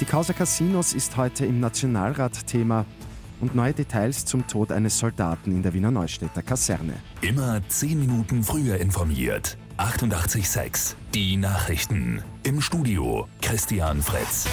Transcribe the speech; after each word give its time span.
Die 0.00 0.06
Causa 0.06 0.32
Casinos 0.32 0.94
ist 0.94 1.18
heute 1.18 1.44
im 1.44 1.60
Nationalrat 1.60 2.46
Thema 2.46 2.86
und 3.42 3.54
neue 3.54 3.74
Details 3.74 4.24
zum 4.24 4.46
Tod 4.46 4.72
eines 4.72 4.98
Soldaten 4.98 5.52
in 5.52 5.62
der 5.62 5.74
Wiener 5.74 5.90
Neustädter 5.90 6.42
Kaserne. 6.42 6.94
Immer 7.20 7.60
zehn 7.68 8.00
Minuten 8.00 8.42
früher 8.42 8.78
informiert. 8.78 9.58
88.6 9.76 10.94
Die 11.12 11.36
Nachrichten. 11.36 12.22
Im 12.44 12.62
Studio 12.62 13.28
Christian 13.42 14.00
Fritz. 14.00 14.48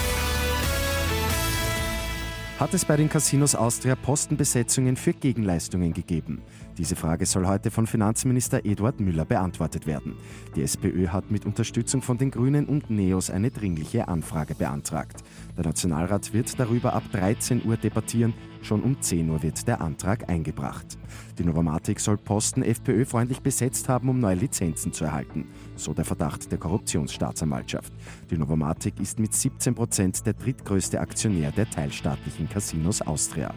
Hat 2.60 2.74
es 2.74 2.84
bei 2.84 2.96
den 2.98 3.08
Casinos 3.08 3.54
Austria 3.54 3.94
Postenbesetzungen 3.94 4.96
für 4.96 5.14
Gegenleistungen 5.14 5.94
gegeben? 5.94 6.42
Diese 6.78 6.94
Frage 6.94 7.26
soll 7.26 7.44
heute 7.48 7.72
von 7.72 7.88
Finanzminister 7.88 8.64
Eduard 8.64 9.00
Müller 9.00 9.24
beantwortet 9.24 9.84
werden. 9.88 10.14
Die 10.54 10.62
SPÖ 10.62 11.08
hat 11.08 11.28
mit 11.28 11.44
Unterstützung 11.44 12.02
von 12.02 12.18
den 12.18 12.30
Grünen 12.30 12.66
und 12.66 12.88
NEOS 12.88 13.30
eine 13.30 13.50
dringliche 13.50 14.06
Anfrage 14.06 14.54
beantragt. 14.54 15.24
Der 15.56 15.64
Nationalrat 15.64 16.32
wird 16.32 16.56
darüber 16.60 16.92
ab 16.92 17.02
13 17.10 17.66
Uhr 17.66 17.76
debattieren. 17.76 18.32
Schon 18.62 18.82
um 18.82 19.00
10 19.00 19.28
Uhr 19.28 19.42
wird 19.42 19.66
der 19.66 19.80
Antrag 19.80 20.28
eingebracht. 20.28 20.98
Die 21.36 21.44
Novomatic 21.44 21.98
soll 21.98 22.16
Posten 22.16 22.62
FPÖ-freundlich 22.62 23.40
besetzt 23.40 23.88
haben, 23.88 24.08
um 24.08 24.20
neue 24.20 24.36
Lizenzen 24.36 24.92
zu 24.92 25.04
erhalten. 25.04 25.48
So 25.74 25.94
der 25.94 26.04
Verdacht 26.04 26.50
der 26.52 26.58
Korruptionsstaatsanwaltschaft. 26.58 27.92
Die 28.30 28.38
Novomatic 28.38 29.00
ist 29.00 29.18
mit 29.18 29.34
17 29.34 29.74
Prozent 29.74 30.24
der 30.26 30.34
drittgrößte 30.34 31.00
Aktionär 31.00 31.50
der 31.50 31.68
teilstaatlichen 31.68 32.48
Casinos 32.48 33.02
Austria. 33.02 33.52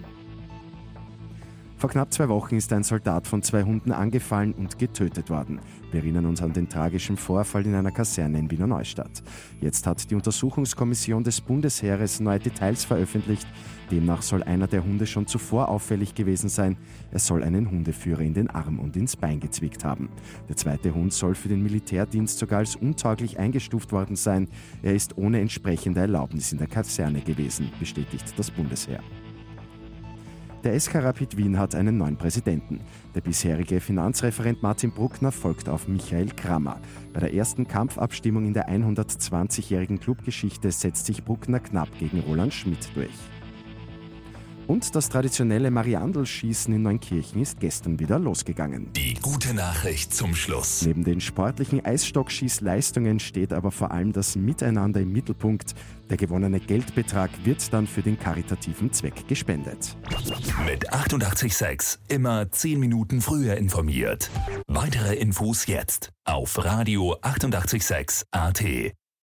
Vor 1.82 1.90
knapp 1.90 2.14
zwei 2.14 2.30
Wochen 2.30 2.58
ist 2.58 2.72
ein 2.74 2.84
Soldat 2.84 3.26
von 3.26 3.42
zwei 3.42 3.64
Hunden 3.64 3.92
angefallen 3.92 4.54
und 4.54 4.78
getötet 4.78 5.32
worden. 5.32 5.60
Wir 5.90 6.02
erinnern 6.02 6.28
uns 6.28 6.40
an 6.44 6.54
den 6.54 6.70
tragischen 6.70 7.18
Vorfall 7.18 7.66
in 7.66 7.74
einer 7.74 7.90
Kaserne 7.90 8.38
in 8.38 8.52
Wiener 8.52 8.68
Neustadt. 8.68 9.24
Jetzt 9.62 9.88
hat 9.88 10.12
die 10.12 10.14
Untersuchungskommission 10.14 11.24
des 11.24 11.42
Bundesheeres 11.42 12.20
neue 12.20 12.38
Details 12.38 12.86
veröffentlicht. 12.86 13.48
Demnach 13.90 14.22
soll 14.22 14.44
einer 14.44 14.68
der 14.68 14.84
Hunde 14.84 15.08
schon 15.08 15.26
zuvor 15.26 15.70
auffällig 15.70 16.14
gewesen 16.14 16.50
sein. 16.50 16.78
Er 17.10 17.18
soll 17.18 17.42
einen 17.42 17.72
Hundeführer 17.72 18.22
in 18.22 18.36
den 18.36 18.52
Arm 18.52 18.78
und 18.78 18.96
ins 18.96 19.16
Bein 19.16 19.40
gezwickt 19.40 19.84
haben. 19.84 20.10
Der 20.50 20.58
zweite 20.58 20.94
Hund 20.94 21.14
soll 21.14 21.34
für 21.34 21.50
den 21.50 21.64
Militärdienst 21.64 22.38
sogar 22.38 22.60
als 22.60 22.76
untauglich 22.76 23.40
eingestuft 23.40 23.92
worden 23.92 24.16
sein. 24.16 24.50
Er 24.84 24.94
ist 24.94 25.18
ohne 25.18 25.40
entsprechende 25.40 26.02
Erlaubnis 26.02 26.52
in 26.52 26.60
der 26.60 26.68
Kaserne 26.68 27.22
gewesen, 27.22 27.72
bestätigt 27.80 28.36
das 28.38 28.52
Bundesheer. 28.52 29.02
Der 30.64 30.80
SK 30.80 30.98
Rapid 30.98 31.38
Wien 31.38 31.58
hat 31.58 31.74
einen 31.74 31.98
neuen 31.98 32.18
Präsidenten. 32.18 32.82
Der 33.16 33.22
bisherige 33.22 33.80
Finanzreferent 33.80 34.62
Martin 34.62 34.92
Bruckner 34.92 35.32
folgt 35.32 35.68
auf 35.68 35.88
Michael 35.88 36.30
Krammer. 36.36 36.80
Bei 37.14 37.20
der 37.20 37.34
ersten 37.34 37.68
Kampfabstimmung 37.68 38.46
in 38.46 38.54
der 38.54 38.70
120-jährigen 38.70 40.00
Clubgeschichte 40.00 40.72
setzt 40.72 41.08
sich 41.08 41.24
Bruckner 41.24 41.62
knapp 41.62 41.90
gegen 41.98 42.20
Roland 42.20 42.54
Schmidt 42.54 42.90
durch. 42.94 43.10
Und 44.68 44.96
das 44.96 45.10
traditionelle 45.10 45.72
Mariandelschießen 45.72 46.74
in 46.74 46.82
Neunkirchen 46.82 47.42
ist 47.42 47.60
gestern 47.60 48.00
wieder 48.00 48.20
losgegangen. 48.20 48.92
Die 48.94 49.16
gute 49.16 49.54
Nachricht 49.54 50.14
zum 50.14 50.36
Schluss. 50.36 50.84
Neben 50.86 51.04
den 51.04 51.22
sportlichen 51.22 51.84
Eisstockschießleistungen 51.84 53.20
steht 53.20 53.54
aber 53.54 53.72
vor 53.72 53.92
allem 53.92 54.14
das 54.14 54.36
Miteinander 54.36 55.02
im 55.02 55.12
Mittelpunkt. 55.12 55.74
Der 56.10 56.18
gewonnene 56.18 56.60
Geldbetrag 56.60 57.30
wird 57.44 57.74
dann 57.74 57.88
für 57.88 58.02
den 58.02 58.20
karitativen 58.20 58.92
Zweck 58.92 59.28
gespendet. 59.28 59.96
Mit 60.66 60.92
886 60.92 62.00
immer 62.10 62.52
10 62.52 62.80
Minuten 62.80 63.22
früher 63.22 63.56
informiert. 63.56 64.30
Weitere 64.68 65.16
Infos 65.16 65.68
jetzt 65.68 66.12
auf 66.26 66.64
Radio 66.64 67.18
886 67.22 68.26
AT. 68.32 68.64